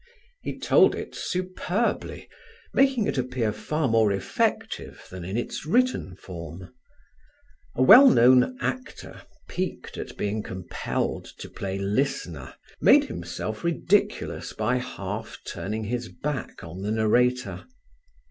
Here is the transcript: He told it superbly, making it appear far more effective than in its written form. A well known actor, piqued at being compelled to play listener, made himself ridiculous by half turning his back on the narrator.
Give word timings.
He 0.41 0.57
told 0.57 0.95
it 0.95 1.13
superbly, 1.13 2.27
making 2.73 3.05
it 3.05 3.19
appear 3.19 3.53
far 3.53 3.87
more 3.87 4.11
effective 4.11 5.05
than 5.11 5.23
in 5.23 5.37
its 5.37 5.63
written 5.63 6.15
form. 6.15 6.73
A 7.75 7.83
well 7.83 8.09
known 8.09 8.57
actor, 8.59 9.21
piqued 9.47 9.99
at 9.99 10.17
being 10.17 10.41
compelled 10.41 11.25
to 11.37 11.47
play 11.47 11.77
listener, 11.77 12.55
made 12.81 13.03
himself 13.03 13.63
ridiculous 13.63 14.53
by 14.53 14.77
half 14.77 15.37
turning 15.45 15.83
his 15.83 16.09
back 16.09 16.63
on 16.63 16.81
the 16.81 16.89
narrator. 16.89 17.65